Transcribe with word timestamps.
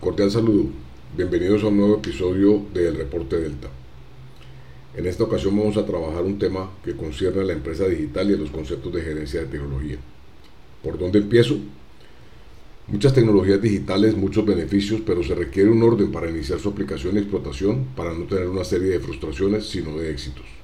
Cordial 0.00 0.30
saludo, 0.30 0.66
bienvenidos 1.16 1.64
a 1.64 1.66
un 1.66 1.78
nuevo 1.78 1.96
episodio 1.96 2.64
del 2.72 2.94
Reporte 2.94 3.36
Delta. 3.36 3.68
En 4.96 5.06
esta 5.06 5.24
ocasión 5.24 5.56
vamos 5.56 5.76
a 5.76 5.84
trabajar 5.84 6.22
un 6.22 6.38
tema 6.38 6.70
que 6.84 6.94
concierne 6.94 7.40
a 7.40 7.44
la 7.44 7.54
empresa 7.54 7.84
digital 7.88 8.30
y 8.30 8.34
a 8.34 8.36
los 8.36 8.50
conceptos 8.50 8.92
de 8.92 9.02
gerencia 9.02 9.40
de 9.40 9.46
tecnología. 9.46 9.98
¿Por 10.84 11.00
dónde 11.00 11.18
empiezo? 11.18 11.58
Muchas 12.86 13.12
tecnologías 13.12 13.60
digitales, 13.60 14.16
muchos 14.16 14.46
beneficios, 14.46 15.00
pero 15.04 15.24
se 15.24 15.34
requiere 15.34 15.68
un 15.68 15.82
orden 15.82 16.12
para 16.12 16.30
iniciar 16.30 16.60
su 16.60 16.68
aplicación 16.68 17.16
y 17.16 17.18
explotación 17.18 17.86
para 17.96 18.14
no 18.14 18.26
tener 18.26 18.48
una 18.48 18.62
serie 18.62 18.90
de 18.90 19.00
frustraciones, 19.00 19.66
sino 19.68 19.98
de 19.98 20.12
éxitos. 20.12 20.57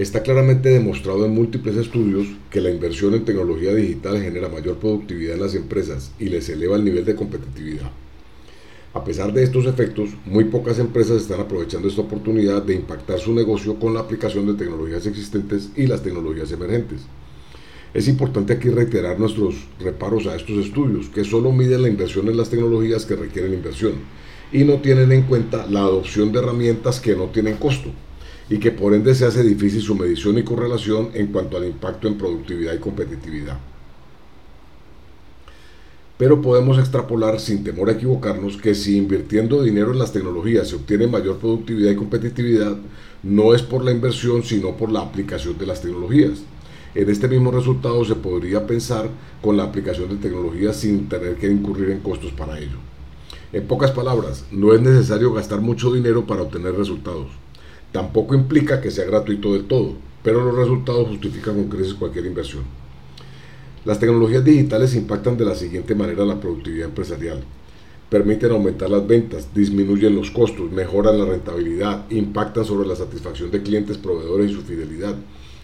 Está 0.00 0.22
claramente 0.22 0.70
demostrado 0.70 1.26
en 1.26 1.34
múltiples 1.34 1.76
estudios 1.76 2.26
que 2.50 2.62
la 2.62 2.70
inversión 2.70 3.12
en 3.12 3.26
tecnología 3.26 3.74
digital 3.74 4.18
genera 4.18 4.48
mayor 4.48 4.78
productividad 4.78 5.34
en 5.34 5.42
las 5.42 5.54
empresas 5.54 6.12
y 6.18 6.30
les 6.30 6.48
eleva 6.48 6.76
el 6.76 6.84
nivel 6.86 7.04
de 7.04 7.14
competitividad. 7.14 7.90
A 8.94 9.04
pesar 9.04 9.34
de 9.34 9.42
estos 9.42 9.66
efectos, 9.66 10.08
muy 10.24 10.44
pocas 10.44 10.78
empresas 10.78 11.20
están 11.20 11.40
aprovechando 11.40 11.86
esta 11.86 12.00
oportunidad 12.00 12.62
de 12.62 12.76
impactar 12.76 13.18
su 13.18 13.34
negocio 13.34 13.78
con 13.78 13.92
la 13.92 14.00
aplicación 14.00 14.46
de 14.46 14.54
tecnologías 14.54 15.04
existentes 15.04 15.68
y 15.76 15.86
las 15.86 16.02
tecnologías 16.02 16.50
emergentes. 16.50 17.02
Es 17.92 18.08
importante 18.08 18.54
aquí 18.54 18.70
reiterar 18.70 19.20
nuestros 19.20 19.54
reparos 19.80 20.26
a 20.28 20.34
estos 20.34 20.64
estudios, 20.64 21.10
que 21.10 21.24
solo 21.24 21.52
miden 21.52 21.82
la 21.82 21.88
inversión 21.90 22.26
en 22.28 22.38
las 22.38 22.48
tecnologías 22.48 23.04
que 23.04 23.16
requieren 23.16 23.52
inversión 23.52 23.92
y 24.50 24.64
no 24.64 24.80
tienen 24.80 25.12
en 25.12 25.24
cuenta 25.24 25.66
la 25.66 25.80
adopción 25.80 26.32
de 26.32 26.38
herramientas 26.38 27.00
que 27.00 27.14
no 27.14 27.26
tienen 27.26 27.58
costo 27.58 27.90
y 28.50 28.58
que 28.58 28.72
por 28.72 28.92
ende 28.94 29.14
se 29.14 29.24
hace 29.24 29.44
difícil 29.44 29.80
su 29.80 29.94
medición 29.94 30.36
y 30.36 30.42
correlación 30.42 31.10
en 31.14 31.28
cuanto 31.28 31.56
al 31.56 31.66
impacto 31.66 32.08
en 32.08 32.18
productividad 32.18 32.74
y 32.74 32.78
competitividad. 32.78 33.56
Pero 36.18 36.42
podemos 36.42 36.78
extrapolar 36.78 37.40
sin 37.40 37.64
temor 37.64 37.88
a 37.88 37.92
equivocarnos 37.92 38.58
que 38.58 38.74
si 38.74 38.96
invirtiendo 38.96 39.62
dinero 39.62 39.92
en 39.92 40.00
las 40.00 40.12
tecnologías 40.12 40.68
se 40.68 40.76
obtiene 40.76 41.06
mayor 41.06 41.38
productividad 41.38 41.92
y 41.92 41.96
competitividad, 41.96 42.76
no 43.22 43.54
es 43.54 43.62
por 43.62 43.84
la 43.84 43.92
inversión, 43.92 44.42
sino 44.42 44.76
por 44.76 44.90
la 44.90 45.00
aplicación 45.00 45.56
de 45.56 45.66
las 45.66 45.80
tecnologías. 45.80 46.42
En 46.94 47.08
este 47.08 47.28
mismo 47.28 47.52
resultado 47.52 48.04
se 48.04 48.16
podría 48.16 48.66
pensar 48.66 49.08
con 49.40 49.56
la 49.56 49.62
aplicación 49.62 50.08
de 50.08 50.16
tecnologías 50.16 50.76
sin 50.76 51.08
tener 51.08 51.36
que 51.36 51.50
incurrir 51.50 51.90
en 51.90 52.00
costos 52.00 52.32
para 52.32 52.58
ello. 52.58 52.78
En 53.52 53.66
pocas 53.66 53.92
palabras, 53.92 54.44
no 54.50 54.74
es 54.74 54.80
necesario 54.80 55.32
gastar 55.32 55.60
mucho 55.60 55.92
dinero 55.92 56.26
para 56.26 56.42
obtener 56.42 56.74
resultados. 56.74 57.28
Tampoco 57.92 58.34
implica 58.34 58.80
que 58.80 58.90
sea 58.90 59.04
gratuito 59.04 59.52
del 59.52 59.64
todo, 59.64 59.94
pero 60.22 60.44
los 60.44 60.56
resultados 60.56 61.08
justifican 61.08 61.56
con 61.56 61.68
creces 61.68 61.94
cualquier 61.94 62.26
inversión. 62.26 62.62
Las 63.84 63.98
tecnologías 63.98 64.44
digitales 64.44 64.94
impactan 64.94 65.36
de 65.36 65.44
la 65.44 65.54
siguiente 65.54 65.94
manera 65.94 66.24
la 66.24 66.38
productividad 66.38 66.88
empresarial. 66.88 67.42
Permiten 68.08 68.50
aumentar 68.50 68.90
las 68.90 69.06
ventas, 69.06 69.54
disminuyen 69.54 70.14
los 70.14 70.30
costos, 70.30 70.70
mejoran 70.70 71.18
la 71.18 71.24
rentabilidad, 71.24 72.10
impactan 72.10 72.64
sobre 72.64 72.86
la 72.86 72.96
satisfacción 72.96 73.50
de 73.50 73.62
clientes, 73.62 73.98
proveedores 73.98 74.50
y 74.50 74.54
su 74.54 74.62
fidelidad, 74.62 75.16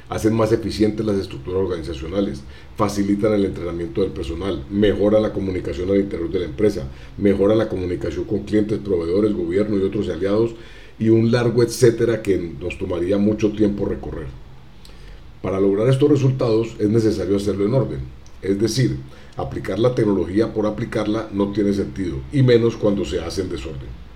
hacen 0.08 0.34
más 0.34 0.52
eficientes 0.52 1.04
las 1.04 1.16
estructuras 1.16 1.60
organizacionales, 1.60 2.42
facilitan 2.76 3.32
el 3.32 3.44
entrenamiento 3.44 4.02
del 4.02 4.12
personal, 4.12 4.64
mejoran 4.70 5.22
la 5.22 5.32
comunicación 5.32 5.90
al 5.90 5.98
interior 5.98 6.30
de 6.30 6.38
la 6.40 6.44
empresa, 6.46 6.88
mejoran 7.18 7.58
la 7.58 7.68
comunicación 7.68 8.24
con 8.24 8.44
clientes, 8.44 8.78
proveedores, 8.78 9.34
gobierno 9.34 9.76
y 9.76 9.82
otros 9.82 10.08
aliados 10.08 10.54
y 10.98 11.08
un 11.08 11.30
largo 11.30 11.62
etcétera 11.62 12.22
que 12.22 12.38
nos 12.38 12.78
tomaría 12.78 13.18
mucho 13.18 13.52
tiempo 13.52 13.84
recorrer. 13.84 14.26
Para 15.42 15.60
lograr 15.60 15.88
estos 15.88 16.10
resultados 16.10 16.74
es 16.78 16.88
necesario 16.88 17.36
hacerlo 17.36 17.66
en 17.66 17.74
orden, 17.74 18.00
es 18.42 18.58
decir, 18.58 18.98
aplicar 19.36 19.78
la 19.78 19.94
tecnología 19.94 20.52
por 20.52 20.66
aplicarla 20.66 21.28
no 21.32 21.52
tiene 21.52 21.72
sentido, 21.72 22.16
y 22.32 22.42
menos 22.42 22.76
cuando 22.76 23.04
se 23.04 23.20
hace 23.20 23.42
en 23.42 23.50
desorden. 23.50 24.06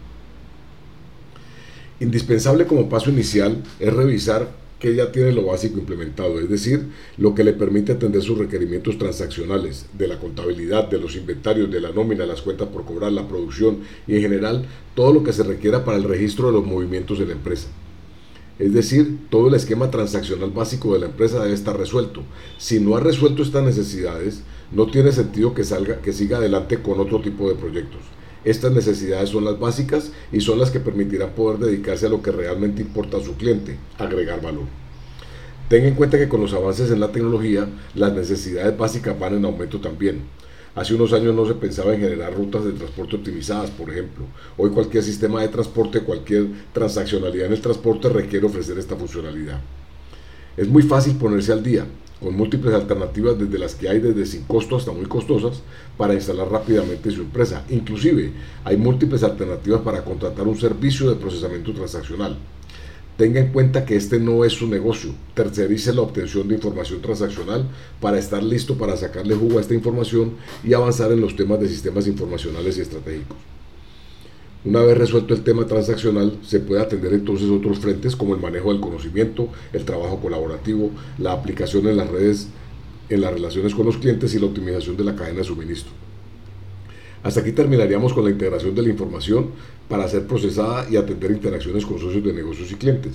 Indispensable 2.01 2.67
como 2.67 2.89
paso 2.89 3.11
inicial 3.11 3.63
es 3.79 3.93
revisar 3.93 4.60
que 4.81 4.95
ya 4.97 5.13
tiene 5.13 5.33
lo 5.33 5.45
básico 5.45 5.79
implementado, 5.79 6.41
es 6.41 6.49
decir, 6.49 6.87
lo 7.19 7.35
que 7.35 7.45
le 7.45 7.53
permite 7.53 7.93
atender 7.93 8.23
sus 8.23 8.39
requerimientos 8.39 8.97
transaccionales 8.99 9.87
de 9.93 10.09
la 10.09 10.19
contabilidad, 10.19 10.89
de 10.89 10.99
los 10.99 11.17
inventarios, 11.17 11.71
de 11.71 11.81
la 11.81 11.93
nómina, 11.93 12.25
las 12.25 12.41
cuentas 12.41 12.69
por 12.69 12.87
cobrar, 12.87 13.13
la 13.13 13.29
producción 13.29 13.81
y 14.07 14.17
en 14.17 14.23
general 14.23 14.65
todo 14.95 15.13
lo 15.13 15.23
que 15.23 15.35
se 15.35 15.43
requiera 15.43 15.85
para 15.85 15.99
el 15.99 16.05
registro 16.05 16.47
de 16.47 16.55
los 16.55 16.67
movimientos 16.67 17.19
de 17.19 17.27
la 17.27 17.33
empresa. 17.33 17.69
Es 18.59 18.73
decir, 18.73 19.19
todo 19.31 19.49
el 19.49 19.55
esquema 19.55 19.91
transaccional 19.91 20.51
básico 20.51 20.93
de 20.95 21.01
la 21.01 21.07
empresa 21.07 21.43
debe 21.43 21.55
estar 21.55 21.79
resuelto. 21.79 22.23
Si 22.59 22.81
no 22.81 22.97
ha 22.97 23.01
resuelto 23.01 23.43
estas 23.43 23.65
necesidades, 23.65 24.43
no 24.73 24.87
tiene 24.87 25.13
sentido 25.13 25.55
que, 25.55 25.65
salga, 25.65 26.01
que 26.01 26.13
siga 26.13 26.39
adelante 26.39 26.83
con 26.83 27.01
otro 27.01 27.21
tipo 27.21 27.49
de 27.49 27.55
proyectos. 27.55 28.01
Estas 28.45 28.73
necesidades 28.73 29.29
son 29.29 29.45
las 29.45 29.59
básicas 29.59 30.13
y 30.33 30.41
son 30.41 30.59
las 30.59 30.71
que 30.71 30.81
permitirán 30.81 31.31
poder 31.31 31.59
dedicarse 31.59 32.07
a 32.07 32.09
lo 32.09 32.23
que 32.23 32.33
realmente 32.33 32.81
importa 32.81 33.19
a 33.19 33.23
su 33.23 33.35
cliente, 33.35 33.77
agregar 33.99 34.41
valor. 34.41 34.65
Tenga 35.69 35.89
en 35.89 35.95
cuenta 35.95 36.19
que 36.19 36.29
con 36.29 36.41
los 36.41 36.53
avances 36.55 36.91
en 36.91 37.01
la 37.01 37.13
tecnología, 37.13 37.69
las 37.95 38.13
necesidades 38.13 38.77
básicas 38.77 39.19
van 39.19 39.35
en 39.35 39.45
aumento 39.45 39.81
también. 39.81 40.23
Hace 40.75 40.95
unos 40.95 41.13
años 41.13 41.35
no 41.35 41.47
se 41.47 41.55
pensaba 41.55 41.95
en 41.95 42.01
generar 42.01 42.35
rutas 42.35 42.65
de 42.65 42.73
transporte 42.73 43.17
optimizadas, 43.17 43.71
por 43.71 43.91
ejemplo. 43.91 44.25
Hoy 44.57 44.71
cualquier 44.71 45.03
sistema 45.03 45.43
de 45.43 45.49
transporte, 45.49 46.01
cualquier 46.01 46.47
transaccionalidad 46.73 47.47
en 47.47 47.53
el 47.53 47.61
transporte 47.61 48.09
requiere 48.09 48.47
ofrecer 48.47 48.79
esta 48.79 48.97
funcionalidad. 48.97 49.61
Es 50.57 50.67
muy 50.69 50.83
fácil 50.83 51.17
ponerse 51.17 51.53
al 51.53 51.63
día, 51.63 51.87
con 52.21 52.37
múltiples 52.37 52.75
alternativas 52.75 53.39
desde 53.39 53.59
las 53.59 53.75
que 53.75 53.89
hay 53.89 53.99
desde 53.99 54.27
sin 54.27 54.43
costo 54.45 54.77
hasta 54.77 54.93
muy 54.93 55.07
costosas 55.07 55.63
para 55.97 56.15
instalar 56.15 56.51
rápidamente 56.51 57.11
su 57.11 57.23
empresa. 57.23 57.65
Inclusive 57.71 58.33
hay 58.65 58.77
múltiples 58.77 59.23
alternativas 59.23 59.81
para 59.81 60.05
contratar 60.05 60.47
un 60.47 60.59
servicio 60.59 61.09
de 61.09 61.17
procesamiento 61.17 61.73
transaccional. 61.73 62.37
Tenga 63.17 63.41
en 63.41 63.53
cuenta 63.53 63.85
que 63.85 63.97
este 63.97 64.19
no 64.19 64.45
es 64.45 64.55
su 64.55 64.67
negocio. 64.67 65.13
Tercerice 65.35 65.93
la 65.93 66.03
obtención 66.03 66.49
de 66.49 66.55
información 66.55 67.03
transaccional 67.03 67.67
para 68.01 68.19
estar 68.19 68.43
listo 68.43 68.79
para 68.79 68.97
sacarle 68.97 69.35
jugo 69.35 69.59
a 69.59 69.61
esta 69.61 69.75
información 69.75 70.33
y 70.65 70.73
avanzar 70.73 71.13
en 71.13 71.21
los 71.21 71.37
temas 71.37 71.61
de 71.61 71.69
sistemas 71.69 72.07
informacionales 72.07 72.79
y 72.79 72.81
estratégicos. 72.81 73.37
Una 74.63 74.83
vez 74.83 74.99
resuelto 74.99 75.33
el 75.33 75.43
tema 75.43 75.67
transaccional, 75.67 76.39
se 76.43 76.61
puede 76.61 76.83
atender 76.83 77.15
entonces 77.15 77.49
otros 77.49 77.79
frentes 77.79 78.15
como 78.15 78.35
el 78.35 78.43
manejo 78.43 78.71
del 78.71 78.83
conocimiento, 78.83 79.49
el 79.73 79.87
trabajo 79.87 80.21
colaborativo, 80.21 80.91
la 81.17 81.33
aplicación 81.33 81.87
en 81.87 81.97
las 81.97 82.11
redes, 82.11 82.49
en 83.09 83.23
las 83.23 83.33
relaciones 83.33 83.75
con 83.75 83.87
los 83.87 83.97
clientes 83.97 84.35
y 84.35 84.39
la 84.39 84.47
optimización 84.47 84.99
de 84.99 85.05
la 85.05 85.17
cadena 85.17 85.39
de 85.39 85.45
suministro. 85.45 85.93
Hasta 87.23 87.41
aquí 87.41 87.53
terminaríamos 87.53 88.13
con 88.13 88.23
la 88.23 88.31
integración 88.31 88.75
de 88.75 88.83
la 88.83 88.91
información 88.91 89.47
para 89.89 90.07
ser 90.09 90.27
procesada 90.27 90.87
y 90.91 90.97
atender 90.97 91.31
interacciones 91.31 91.87
con 91.87 91.99
socios 91.99 92.23
de 92.23 92.35
negocios 92.35 92.71
y 92.71 92.75
clientes. 92.75 93.15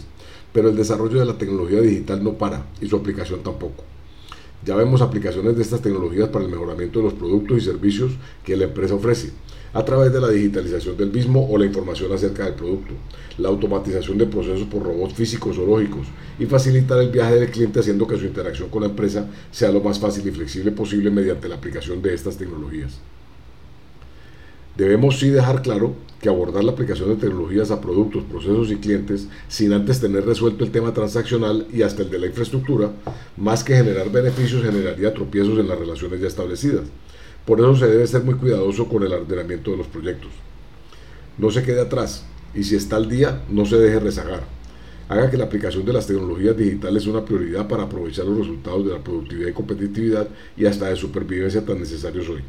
Pero 0.52 0.70
el 0.70 0.76
desarrollo 0.76 1.20
de 1.20 1.26
la 1.26 1.38
tecnología 1.38 1.80
digital 1.80 2.24
no 2.24 2.34
para 2.34 2.66
y 2.82 2.88
su 2.88 2.96
aplicación 2.96 3.44
tampoco. 3.44 3.84
Ya 4.64 4.76
vemos 4.76 5.02
aplicaciones 5.02 5.56
de 5.56 5.62
estas 5.62 5.82
tecnologías 5.82 6.30
para 6.30 6.46
el 6.46 6.52
mejoramiento 6.52 7.00
de 7.00 7.06
los 7.06 7.14
productos 7.14 7.58
y 7.58 7.62
servicios 7.62 8.14
que 8.44 8.56
la 8.56 8.66
empresa 8.66 8.96
ofrece 8.96 9.32
a 9.74 9.84
través 9.84 10.14
de 10.14 10.22
la 10.22 10.30
digitalización 10.30 10.96
del 10.96 11.12
mismo 11.12 11.48
o 11.50 11.58
la 11.58 11.66
información 11.66 12.12
acerca 12.14 12.46
del 12.46 12.54
producto, 12.54 12.94
la 13.38 13.50
automatización 13.50 14.18
de 14.18 14.26
procesos 14.26 14.68
por 14.68 14.84
robots 14.84 15.14
físicos 15.14 15.58
o 15.58 15.66
lógicos 15.66 16.08
y 16.40 16.46
facilitar 16.46 16.98
el 17.00 17.10
viaje 17.10 17.36
del 17.36 17.52
cliente 17.52 17.82
haciendo 17.82 18.08
que 18.08 18.18
su 18.18 18.26
interacción 18.26 18.70
con 18.70 18.84
la 18.84 18.88
empresa 18.88 19.30
sea 19.52 19.72
lo 19.72 19.82
más 19.82 20.00
fácil 20.00 20.26
y 20.28 20.32
flexible 20.32 20.72
posible 20.72 21.12
mediante 21.12 21.50
la 21.50 21.56
aplicación 21.56 22.02
de 22.02 22.14
estas 22.14 22.38
tecnologías. 22.38 23.00
Debemos 24.76 25.20
sí 25.20 25.30
dejar 25.30 25.62
claro 25.62 25.96
que 26.20 26.28
abordar 26.28 26.64
la 26.64 26.74
aplicación 26.74 27.08
de 27.10 27.16
tecnologías 27.16 27.72
a 27.72 27.80
productos, 27.80 28.24
procesos 28.24 28.72
y 28.72 28.76
clientes 28.76 29.28
sin 29.48 29.72
antes 29.72 30.02
tener 30.02 30.26
resuelto 30.26 30.66
el 30.66 30.72
tema 30.72 30.94
transaccional 30.94 31.66
y 31.72 31.84
hasta 31.84 32.02
el 32.02 32.10
de 32.10 32.20
la 32.20 32.26
infraestructura, 32.26 32.92
más 33.38 33.64
que 33.64 33.76
generar 33.76 34.12
beneficios, 34.12 34.64
generaría 34.64 35.14
tropiezos 35.14 35.60
en 35.60 35.70
las 35.70 35.80
relaciones 35.80 36.20
ya 36.20 36.28
establecidas. 36.28 36.84
Por 37.46 37.60
eso 37.60 37.76
se 37.78 37.88
debe 37.88 38.06
ser 38.06 38.24
muy 38.24 38.36
cuidadoso 38.36 38.90
con 38.90 39.04
el 39.04 39.14
ordenamiento 39.14 39.72
de 39.72 39.78
los 39.78 39.88
proyectos. 39.88 40.32
No 41.38 41.52
se 41.52 41.64
quede 41.64 41.80
atrás 41.80 42.26
y 42.54 42.64
si 42.64 42.76
está 42.76 42.98
al 42.98 43.08
día, 43.08 43.44
no 43.50 43.66
se 43.66 43.78
deje 43.78 44.00
rezagar. 44.00 44.44
Haga 45.08 45.30
que 45.30 45.38
la 45.38 45.46
aplicación 45.46 45.86
de 45.86 45.94
las 45.94 46.08
tecnologías 46.08 46.58
digitales 46.58 47.04
sea 47.04 47.14
una 47.14 47.24
prioridad 47.24 47.68
para 47.68 47.84
aprovechar 47.84 48.26
los 48.26 48.40
resultados 48.40 48.86
de 48.86 48.92
la 48.92 49.04
productividad 49.04 49.50
y 49.50 49.54
competitividad 49.54 50.28
y 50.58 50.66
hasta 50.66 50.90
de 50.90 50.96
supervivencia 50.98 51.64
tan 51.64 51.80
necesarios 51.80 52.28
hoy. 52.28 52.42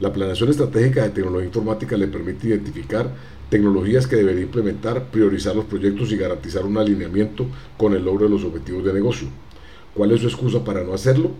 La 0.00 0.12
planeación 0.12 0.50
estratégica 0.50 1.02
de 1.02 1.10
tecnología 1.10 1.46
informática 1.46 1.96
le 1.96 2.08
permite 2.08 2.48
identificar 2.48 3.08
tecnologías 3.48 4.08
que 4.08 4.16
debería 4.16 4.42
implementar, 4.42 5.04
priorizar 5.04 5.54
los 5.54 5.66
proyectos 5.66 6.10
y 6.10 6.16
garantizar 6.16 6.66
un 6.66 6.76
alineamiento 6.76 7.46
con 7.76 7.94
el 7.94 8.04
logro 8.04 8.24
de 8.24 8.30
los 8.30 8.42
objetivos 8.44 8.84
de 8.84 8.92
negocio. 8.92 9.28
¿Cuál 9.94 10.10
es 10.10 10.22
su 10.22 10.26
excusa 10.26 10.64
para 10.64 10.82
no 10.82 10.94
hacerlo? 10.94 11.30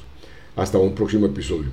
Hasta 0.55 0.77
un 0.77 0.93
próximo 0.93 1.25
episodio. 1.25 1.71